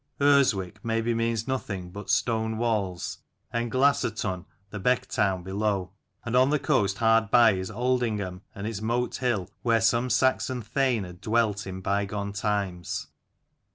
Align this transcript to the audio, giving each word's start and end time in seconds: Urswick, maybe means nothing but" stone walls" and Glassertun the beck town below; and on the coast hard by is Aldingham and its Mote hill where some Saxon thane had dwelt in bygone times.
Urswick, 0.19 0.77
maybe 0.83 1.13
means 1.13 1.47
nothing 1.47 1.91
but" 1.91 2.09
stone 2.19 2.57
walls" 2.57 3.19
and 3.53 3.71
Glassertun 3.71 4.45
the 4.71 4.79
beck 4.79 5.05
town 5.05 5.43
below; 5.43 5.91
and 6.25 6.35
on 6.35 6.49
the 6.49 6.57
coast 6.57 6.97
hard 6.97 7.29
by 7.29 7.51
is 7.51 7.69
Aldingham 7.69 8.41
and 8.55 8.65
its 8.65 8.81
Mote 8.81 9.17
hill 9.17 9.47
where 9.61 9.79
some 9.79 10.09
Saxon 10.09 10.63
thane 10.63 11.03
had 11.03 11.21
dwelt 11.21 11.67
in 11.67 11.81
bygone 11.81 12.33
times. 12.33 13.09